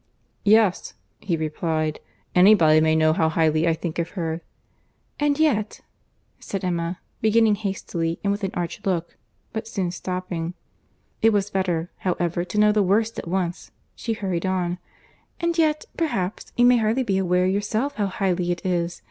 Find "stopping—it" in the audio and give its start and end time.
9.91-11.29